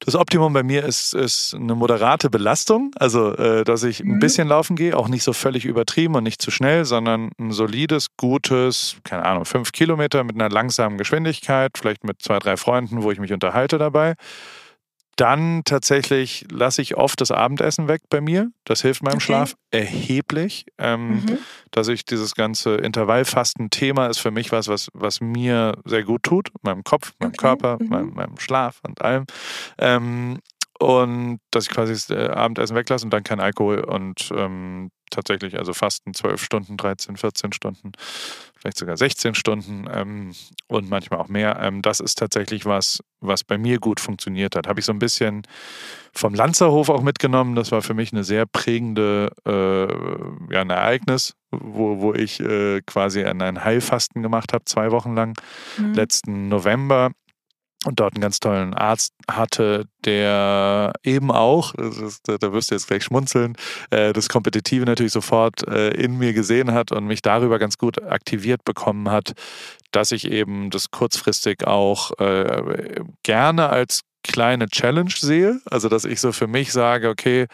[0.00, 4.18] das Optimum bei mir ist, ist eine moderate Belastung, also äh, dass ich ein mhm.
[4.18, 8.16] bisschen laufen gehe, auch nicht so völlig übertrieben und nicht zu schnell, sondern ein solides,
[8.16, 13.10] gutes, keine Ahnung, fünf Kilometer mit einer langsamen Geschwindigkeit, vielleicht mit zwei, drei Freunden, wo
[13.10, 14.14] ich mich unterhalte dabei.
[15.16, 18.50] Dann tatsächlich lasse ich oft das Abendessen weg bei mir.
[18.64, 19.24] Das hilft meinem okay.
[19.24, 20.66] Schlaf erheblich.
[20.76, 21.38] Ähm, mhm.
[21.70, 26.50] Dass ich dieses ganze Intervallfasten-Thema ist für mich was, was, was mir sehr gut tut.
[26.62, 27.38] Meinem Kopf, meinem okay.
[27.38, 27.88] Körper, mhm.
[27.88, 29.24] meinem, meinem, Schlaf und allem.
[29.78, 30.40] Ähm,
[30.78, 35.58] und dass ich quasi das äh, Abendessen weglasse und dann kein Alkohol und ähm, tatsächlich
[35.58, 37.92] also Fasten 12 Stunden, 13, 14 Stunden,
[38.66, 40.32] vielleicht sogar 16 Stunden ähm,
[40.66, 41.58] und manchmal auch mehr.
[41.60, 44.66] Ähm, das ist tatsächlich was, was bei mir gut funktioniert hat.
[44.66, 45.42] Habe ich so ein bisschen
[46.12, 47.54] vom Lanzerhof auch mitgenommen.
[47.54, 52.80] Das war für mich eine sehr prägende, äh, ja, ein Ereignis, wo, wo ich äh,
[52.82, 55.38] quasi ein Heilfasten gemacht habe, zwei Wochen lang,
[55.78, 55.94] mhm.
[55.94, 57.12] letzten November
[57.84, 62.88] und dort einen ganz tollen Arzt hatte, der eben auch, ist, da wirst du jetzt
[62.88, 63.56] gleich schmunzeln,
[63.90, 68.02] äh, das Kompetitive natürlich sofort äh, in mir gesehen hat und mich darüber ganz gut
[68.02, 69.34] aktiviert bekommen hat,
[69.92, 75.60] dass ich eben das kurzfristig auch äh, gerne als kleine Challenge sehe.
[75.70, 77.46] Also, dass ich so für mich sage, okay,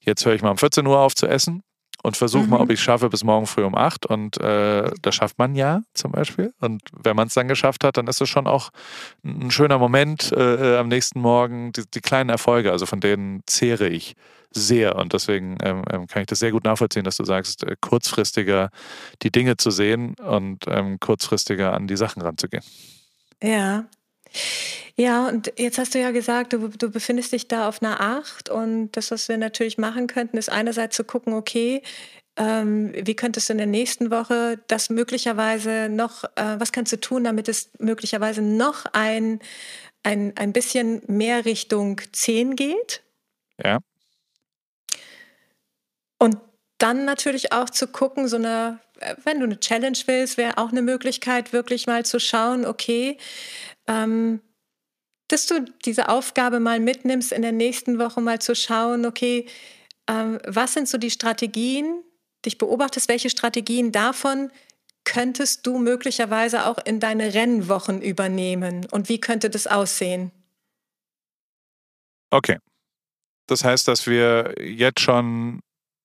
[0.00, 1.62] jetzt höre ich mal um 14 Uhr auf zu essen
[2.02, 2.50] und versuche mhm.
[2.50, 4.06] mal, ob ich es schaffe bis morgen früh um acht.
[4.06, 6.52] Und äh, das schafft man ja zum Beispiel.
[6.60, 8.70] Und wenn man es dann geschafft hat, dann ist es schon auch
[9.24, 11.72] ein schöner Moment äh, äh, am nächsten Morgen.
[11.72, 14.14] Die, die, kleinen Erfolge, also von denen zehre ich
[14.50, 14.96] sehr.
[14.96, 18.70] Und deswegen ähm, ähm, kann ich das sehr gut nachvollziehen, dass du sagst, äh, kurzfristiger
[19.22, 22.62] die Dinge zu sehen und ähm, kurzfristiger an die Sachen ranzugehen.
[23.42, 23.84] Ja.
[24.96, 28.48] Ja, und jetzt hast du ja gesagt, du, du befindest dich da auf einer Acht
[28.48, 31.82] und das, was wir natürlich machen könnten, ist einerseits zu gucken, okay,
[32.36, 37.00] ähm, wie könntest du in der nächsten Woche das möglicherweise noch, äh, was kannst du
[37.00, 39.40] tun, damit es möglicherweise noch ein,
[40.02, 43.02] ein, ein bisschen mehr Richtung 10 geht?
[43.62, 43.78] Ja.
[46.18, 46.38] Und
[46.78, 50.70] dann natürlich auch zu gucken, so eine, äh, wenn du eine Challenge willst, wäre auch
[50.70, 53.18] eine Möglichkeit, wirklich mal zu schauen, okay,
[53.86, 54.40] ähm,
[55.28, 59.46] dass du diese Aufgabe mal mitnimmst, in der nächsten Woche mal zu schauen, okay,
[60.08, 62.02] ähm, was sind so die Strategien,
[62.44, 64.50] dich beobachtest, welche Strategien davon
[65.04, 70.32] könntest du möglicherweise auch in deine Rennwochen übernehmen und wie könnte das aussehen?
[72.30, 72.58] Okay.
[73.46, 75.60] Das heißt, dass wir jetzt schon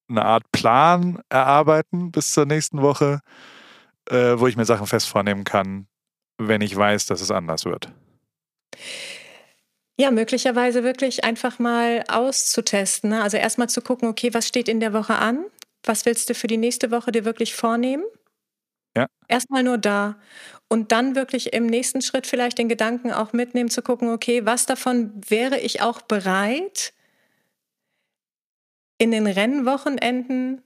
[0.09, 3.19] eine Art Plan erarbeiten bis zur nächsten Woche,
[4.09, 5.87] äh, wo ich mir Sachen fest vornehmen kann,
[6.37, 7.91] wenn ich weiß, dass es anders wird.
[9.99, 13.11] Ja, möglicherweise wirklich einfach mal auszutesten.
[13.11, 13.21] Ne?
[13.21, 15.45] Also erstmal zu gucken, okay, was steht in der Woche an?
[15.83, 18.03] Was willst du für die nächste Woche dir wirklich vornehmen?
[18.95, 19.07] Ja.
[19.27, 20.17] Erstmal nur da.
[20.67, 24.65] Und dann wirklich im nächsten Schritt vielleicht den Gedanken auch mitnehmen, zu gucken, okay, was
[24.65, 26.93] davon wäre ich auch bereit,
[29.03, 30.61] in den Rennwochenenden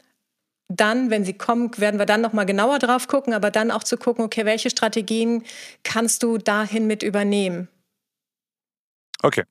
[0.69, 3.83] dann, wenn sie kommen, werden wir dann noch mal genauer drauf gucken, aber dann auch
[3.83, 5.43] zu gucken, okay, welche Strategien
[5.83, 7.67] kannst du dahin mit übernehmen?
[9.23, 9.43] Okay.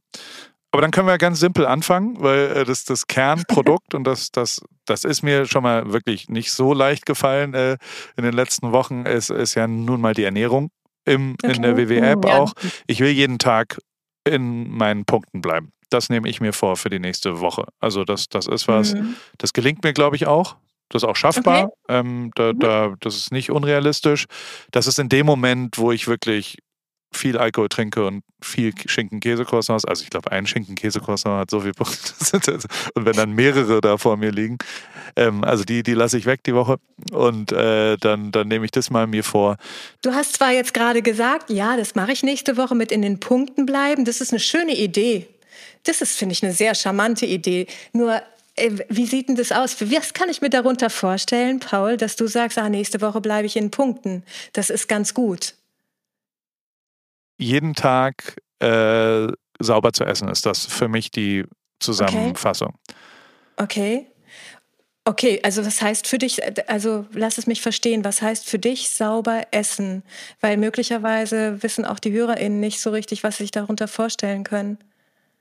[0.71, 4.61] Aber dann können wir ganz simpel anfangen, weil äh, das, das Kernprodukt und das, das,
[4.85, 7.79] das ist mir schon mal wirklich nicht so leicht gefallen äh,
[8.17, 10.71] in den letzten Wochen, ist, ist ja nun mal die Ernährung
[11.07, 11.57] im, okay.
[11.57, 12.39] in der WW-App ja.
[12.39, 12.53] auch.
[12.87, 13.79] Ich will jeden Tag
[14.25, 15.73] in meinen Punkten bleiben.
[15.91, 17.65] Das nehme ich mir vor für die nächste Woche.
[17.81, 19.17] Also das, das ist was, mhm.
[19.39, 20.57] das gelingt mir, glaube ich, auch.
[20.89, 21.65] Das ist auch schaffbar.
[21.65, 21.75] Okay.
[21.89, 22.59] Ähm, da, mhm.
[22.61, 24.27] da, das ist nicht unrealistisch.
[24.71, 26.59] Das ist in dem Moment, wo ich wirklich
[27.13, 32.13] viel Alkohol trinke und viel Schinken-Käse-Croissants, also ich glaube, ein Schinken-Käse-Croissant hat so viel Punkte.
[32.95, 34.59] und wenn dann mehrere da vor mir liegen,
[35.17, 36.77] ähm, also die, die lasse ich weg die Woche
[37.13, 39.57] und äh, dann, dann nehme ich das mal mir vor.
[40.03, 43.19] Du hast zwar jetzt gerade gesagt, ja, das mache ich nächste Woche mit in den
[43.19, 44.05] Punkten bleiben.
[44.05, 45.27] Das ist eine schöne Idee.
[45.87, 47.67] Das ist, finde ich, eine sehr charmante Idee.
[47.93, 48.23] Nur
[48.57, 49.81] äh, wie sieht denn das aus?
[49.81, 53.57] Was kann ich mir darunter vorstellen, Paul, dass du sagst, ah, nächste Woche bleibe ich
[53.57, 54.23] in Punkten?
[54.53, 55.55] Das ist ganz gut
[57.39, 61.45] jeden Tag äh, sauber zu essen, ist das für mich die
[61.81, 62.75] Zusammenfassung.
[63.57, 64.07] Okay.
[64.07, 64.07] okay.
[65.09, 68.91] Okay, also was heißt für dich, also lass es mich verstehen, was heißt für dich
[68.91, 70.03] sauber essen?
[70.41, 74.79] Weil möglicherweise wissen auch die HörerInnen nicht so richtig, was sie sich darunter vorstellen können.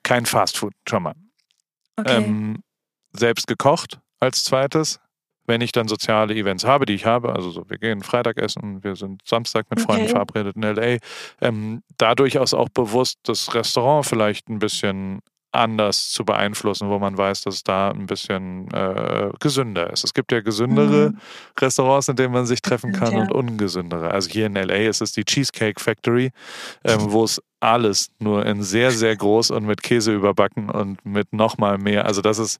[0.06, 1.15] Kein Fastfood, schon mal.
[1.98, 2.24] Okay.
[2.24, 2.63] Ähm,
[3.12, 5.00] selbst gekocht als zweites
[5.48, 8.84] wenn ich dann soziale Events habe, die ich habe, also so, wir gehen Freitag essen,
[8.84, 10.12] wir sind Samstag mit Freunden okay.
[10.12, 10.98] verabredet in LA,
[11.41, 15.20] ähm, da durchaus auch bewusst das Restaurant vielleicht ein bisschen
[15.52, 20.04] anders zu beeinflussen, wo man weiß, dass es da ein bisschen äh, gesünder ist.
[20.04, 21.20] Es gibt ja gesündere mhm.
[21.58, 23.22] Restaurants, in denen man sich treffen kann ja.
[23.22, 24.12] und ungesündere.
[24.12, 26.32] Also hier in LA ist es die Cheesecake Factory,
[26.84, 31.34] ähm, wo es alles nur in sehr, sehr groß und mit Käse überbacken und mit
[31.34, 32.06] nochmal mehr.
[32.06, 32.60] Also das ist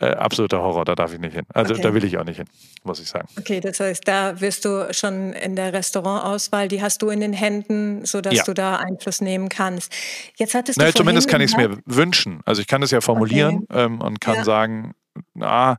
[0.00, 1.44] äh, absoluter Horror, da darf ich nicht hin.
[1.52, 1.82] Also okay.
[1.82, 2.46] da will ich auch nicht hin,
[2.84, 3.28] muss ich sagen.
[3.38, 7.32] Okay, das heißt, da wirst du schon in der Restaurantauswahl, die hast du in den
[7.32, 8.44] Händen, sodass ja.
[8.44, 9.92] du da Einfluss nehmen kannst.
[10.36, 12.40] Jetzt hattest du naja, Zumindest kann ich es mir wünschen.
[12.44, 13.84] Also ich kann es ja formulieren okay.
[13.84, 14.44] ähm, und kann ja.
[14.44, 14.94] sagen,
[15.40, 15.76] ah,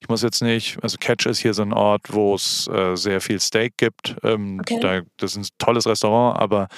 [0.00, 3.20] ich muss jetzt nicht, also Catch ist hier so ein Ort, wo es äh, sehr
[3.20, 4.16] viel Steak gibt.
[4.22, 4.78] Ähm, okay.
[4.80, 6.68] da, das ist ein tolles Restaurant, aber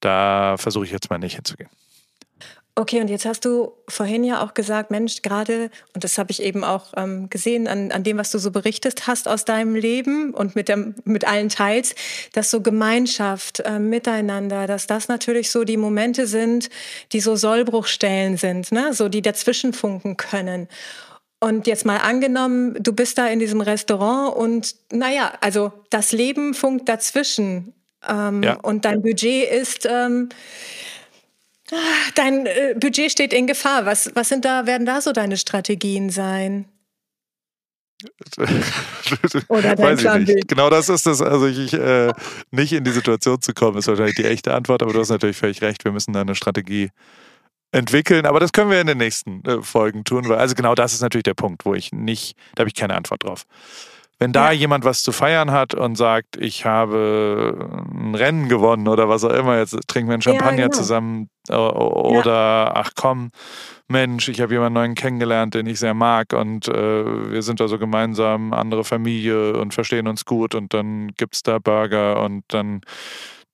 [0.00, 1.70] da versuche ich jetzt mal nicht hinzugehen.
[2.78, 6.40] Okay, und jetzt hast du vorhin ja auch gesagt, Mensch, gerade, und das habe ich
[6.40, 10.32] eben auch ähm, gesehen an, an dem, was du so berichtet hast aus deinem Leben
[10.32, 11.96] und mit, dem, mit allen Teils,
[12.34, 16.70] dass so Gemeinschaft, äh, Miteinander, dass das natürlich so die Momente sind,
[17.10, 18.94] die so Sollbruchstellen sind, ne?
[18.94, 20.68] so die dazwischen funken können.
[21.40, 26.54] Und jetzt mal angenommen, du bist da in diesem Restaurant und naja, also das Leben
[26.54, 27.74] funkt dazwischen
[28.08, 28.54] ähm, ja.
[28.54, 30.28] Und dein Budget ist, ähm,
[32.14, 33.86] dein äh, Budget steht in Gefahr.
[33.86, 36.66] Was, was sind da, werden da so deine Strategien sein?
[39.48, 40.48] Oder dein Weiß ich nicht.
[40.48, 41.20] Genau das ist das.
[41.20, 42.12] Also ich, äh,
[42.50, 45.36] nicht in die Situation zu kommen, ist wahrscheinlich die echte Antwort, aber du hast natürlich
[45.36, 45.84] völlig recht.
[45.84, 46.90] Wir müssen da eine Strategie
[47.72, 48.26] entwickeln.
[48.26, 50.28] Aber das können wir in den nächsten äh, Folgen tun.
[50.28, 52.94] Weil, also genau das ist natürlich der Punkt, wo ich nicht, da habe ich keine
[52.94, 53.44] Antwort drauf.
[54.20, 54.58] Wenn da ja.
[54.58, 57.56] jemand was zu feiern hat und sagt, ich habe
[57.92, 60.76] ein Rennen gewonnen oder was auch immer, jetzt trinken wir einen Champagner ja, genau.
[60.76, 62.72] zusammen oder ja.
[62.74, 63.30] ach komm,
[63.86, 67.78] Mensch, ich habe jemanden neuen kennengelernt, den ich sehr mag und äh, wir sind also
[67.78, 72.80] gemeinsam andere Familie und verstehen uns gut und dann gibt es da Burger und dann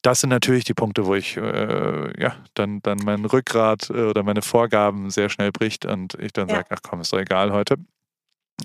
[0.01, 4.23] das sind natürlich die Punkte, wo ich äh, ja dann, dann mein Rückgrat äh, oder
[4.23, 6.57] meine Vorgaben sehr schnell bricht und ich dann ja.
[6.57, 7.77] sage, ach komm, ist doch egal heute.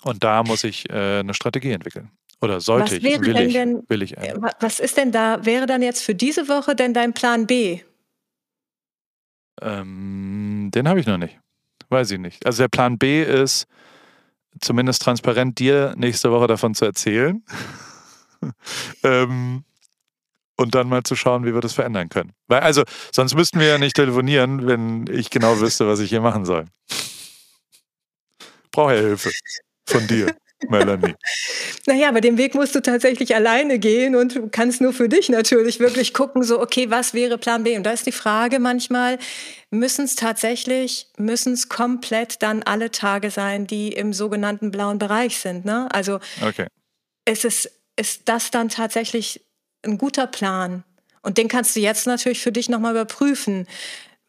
[0.04, 2.12] Und da muss ich äh, eine Strategie entwickeln.
[2.42, 4.18] Oder sollte was ich, will ich, denn, will ich.
[4.18, 7.82] Äh, was ist denn da, wäre dann jetzt für diese Woche denn dein Plan B?
[9.62, 11.38] Ähm, den habe ich noch nicht.
[11.90, 12.46] Weiß ich nicht.
[12.46, 13.68] Also der Plan B ist,
[14.62, 17.44] zumindest transparent dir nächste Woche davon zu erzählen.
[19.04, 19.66] ähm,
[20.56, 22.34] und dann mal zu schauen, wie wir das verändern können.
[22.48, 26.22] Weil, also, sonst müssten wir ja nicht telefonieren, wenn ich genau wüsste, was ich hier
[26.22, 26.66] machen soll.
[28.72, 29.32] Brauche ja Hilfe
[29.90, 30.34] von dir.
[30.68, 31.16] Melanie.
[31.86, 35.30] Naja, aber den Weg musst du tatsächlich alleine gehen und du kannst nur für dich
[35.30, 37.76] natürlich wirklich gucken, so, okay, was wäre Plan B?
[37.78, 39.18] Und da ist die Frage manchmal,
[39.72, 45.40] müssen es tatsächlich, müssen es komplett dann alle Tage sein, die im sogenannten blauen Bereich
[45.40, 45.88] sind, ne?
[45.92, 46.68] Also, okay.
[47.26, 49.46] ist es, ist das dann tatsächlich
[49.84, 50.84] ein guter Plan?
[51.22, 53.68] Und den kannst du jetzt natürlich für dich nochmal überprüfen.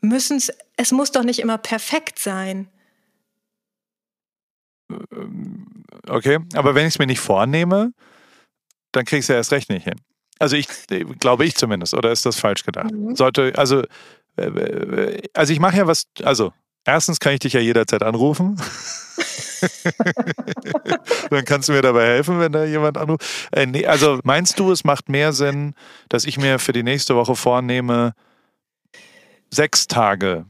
[0.00, 2.68] Müssen es, es muss doch nicht immer perfekt sein.
[6.08, 7.92] Okay, aber wenn ich es mir nicht vornehme,
[8.92, 10.00] dann kriege ich es ja erst recht nicht hin.
[10.38, 10.68] Also ich
[11.18, 12.92] glaube ich zumindest, oder ist das falsch gedacht?
[12.92, 13.14] Mhm.
[13.14, 13.82] Sollte, also,
[14.36, 16.52] äh, äh, also ich mache ja was, also
[16.84, 18.56] erstens kann ich dich ja jederzeit anrufen.
[21.30, 23.22] dann kannst du mir dabei helfen, wenn da jemand anruft.
[23.52, 25.74] Äh, nee, also meinst du, es macht mehr Sinn,
[26.08, 28.14] dass ich mir für die nächste Woche vornehme,
[29.50, 30.46] sechs Tage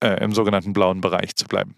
[0.00, 1.74] äh, im sogenannten blauen Bereich zu bleiben?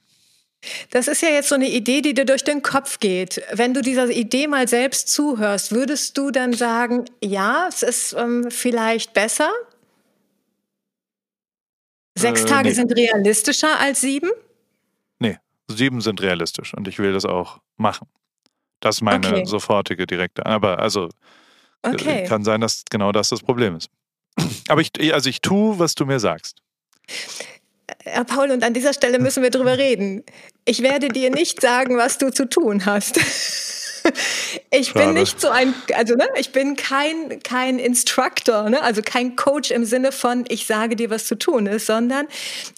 [0.90, 3.42] Das ist ja jetzt so eine Idee, die dir durch den Kopf geht.
[3.52, 8.50] Wenn du dieser Idee mal selbst zuhörst, würdest du dann sagen, ja, es ist ähm,
[8.50, 9.50] vielleicht besser?
[12.16, 12.74] Sechs äh, Tage nee.
[12.74, 14.31] sind realistischer als sieben?
[15.18, 18.09] Nee, sieben sind realistisch und ich will das auch machen.
[18.81, 19.44] Das ist meine okay.
[19.44, 20.46] sofortige direkte.
[20.46, 21.09] Aber also
[21.83, 22.24] äh, okay.
[22.26, 23.90] kann sein, dass genau das das Problem ist.
[24.68, 26.61] Aber ich, also ich tue, was du mir sagst.
[28.05, 30.25] Herr Paul, und an dieser Stelle müssen wir drüber reden.
[30.64, 33.20] Ich werde dir nicht sagen, was du zu tun hast.
[34.70, 35.07] Ich Schade.
[35.07, 39.70] bin nicht so ein, also ne, ich bin kein, kein Instructor, ne, also kein Coach
[39.70, 42.27] im Sinne von, ich sage dir, was zu tun ist, sondern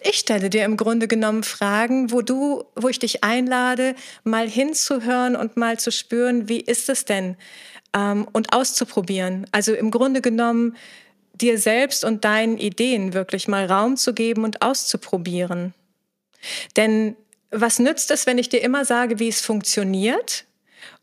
[0.03, 3.95] ich stelle dir im Grunde genommen Fragen, wo du, wo ich dich einlade,
[4.25, 7.37] mal hinzuhören und mal zu spüren, wie ist es denn
[7.95, 9.47] ähm, und auszuprobieren.
[9.53, 10.77] Also im Grunde genommen
[11.41, 15.75] dir selbst und deinen Ideen wirklich mal Raum zu geben und auszuprobieren.
[16.77, 17.17] Denn
[17.51, 20.45] was nützt es, wenn ich dir immer sage, wie es funktioniert?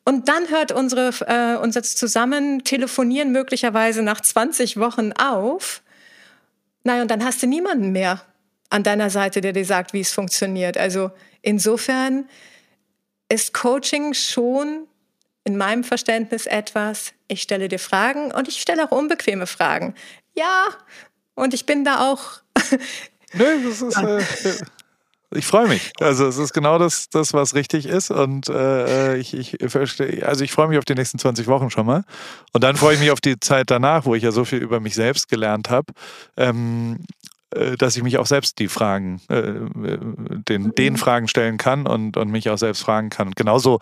[0.04, 5.82] Und dann hört unsere, äh, unser Zusammen telefonieren möglicherweise nach 20 Wochen auf.
[6.84, 8.22] Naja, und dann hast du niemanden mehr
[8.70, 10.78] an deiner Seite, der dir sagt, wie es funktioniert.
[10.78, 12.30] Also insofern
[13.30, 14.88] ist Coaching schon
[15.44, 19.96] in meinem Verständnis etwas, ich stelle dir Fragen und ich stelle auch unbequeme Fragen
[20.36, 20.68] ja,
[21.36, 22.40] und ich bin da auch.
[23.34, 23.98] Nö, das ist.
[23.98, 24.24] Äh,
[25.38, 25.92] ich freue mich.
[26.00, 28.12] Also es ist genau das, das was richtig ist.
[28.12, 31.86] Und äh, ich, ich verstehe, also ich freue mich auf die nächsten 20 Wochen schon
[31.86, 32.04] mal.
[32.54, 34.80] Und dann freue ich mich auf die Zeit danach, wo ich ja so viel über
[34.80, 35.94] mich selbst gelernt habe.
[36.38, 37.35] Ähm, äh,
[37.78, 39.54] dass ich mich auch selbst die Fragen, äh,
[40.48, 40.76] den, mhm.
[40.76, 43.28] den Fragen stellen kann und, und mich auch selbst fragen kann.
[43.28, 43.80] Und genauso,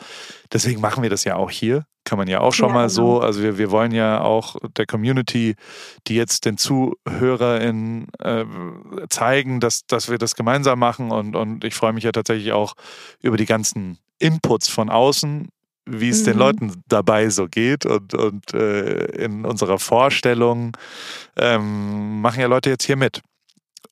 [0.51, 1.85] deswegen machen wir das ja auch hier.
[2.05, 2.93] Kann man ja auch schon ja, mal genau.
[2.93, 5.55] so, also wir, wir wollen ja auch der Community,
[6.07, 8.45] die jetzt den ZuhörerInnen äh,
[9.09, 11.11] zeigen, dass, dass wir das gemeinsam machen.
[11.11, 12.75] Und, und ich freue mich ja tatsächlich auch
[13.21, 15.47] über die ganzen Inputs von außen,
[15.85, 16.25] wie es mhm.
[16.25, 17.85] den Leuten dabei so geht.
[17.85, 20.75] Und, und äh, in unserer Vorstellung
[21.37, 23.21] ähm, machen ja Leute jetzt hier mit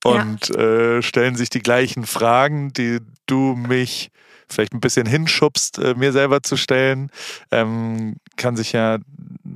[0.04, 0.98] und ja.
[0.98, 4.10] äh, stellen sich die gleichen Fragen, die du mich
[4.50, 7.10] vielleicht ein bisschen hinschubst, äh, mir selber zu stellen,
[7.52, 8.96] ähm, kann sich ja,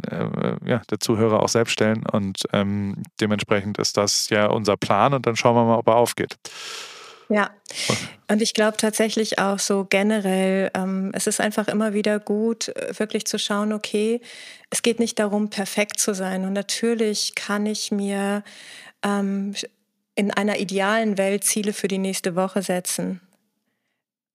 [0.10, 5.13] äh, ja der Zuhörer auch selbst stellen und ähm, dementsprechend ist das ja unser Plan
[5.13, 6.38] und dann schauen wir mal, ob er aufgeht.
[7.27, 7.49] Ja,
[8.27, 12.97] und ich glaube tatsächlich auch so generell, ähm, es ist einfach immer wieder gut, äh,
[12.99, 14.21] wirklich zu schauen, okay,
[14.69, 16.45] es geht nicht darum, perfekt zu sein.
[16.45, 18.43] Und natürlich kann ich mir
[19.03, 19.55] ähm,
[20.15, 23.21] in einer idealen Welt Ziele für die nächste Woche setzen.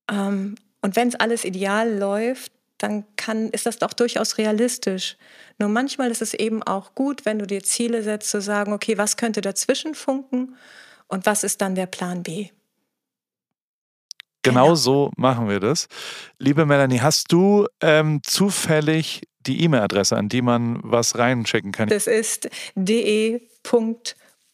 [0.09, 5.17] Ähm, und wenn es alles ideal läuft, dann kann, ist das doch durchaus realistisch.
[5.59, 8.97] Nur manchmal ist es eben auch gut, wenn du dir Ziele setzt, zu sagen, okay,
[8.97, 10.55] was könnte dazwischen funken?
[11.07, 12.49] Und was ist dann der Plan B?
[14.43, 14.75] Genau, genau.
[14.75, 15.87] so machen wir das.
[16.39, 21.89] Liebe Melanie, hast du ähm, zufällig die E-Mail-Adresse, an die man was reinschicken kann?
[21.89, 22.49] Das ist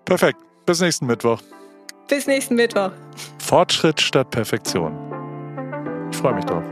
[0.06, 0.40] Perfekt.
[0.66, 1.42] Bis nächsten Mittwoch.
[2.08, 2.92] Bis nächsten Mittwoch.
[3.40, 4.94] Fortschritt statt Perfektion.
[6.12, 6.64] Ich freue mich drauf.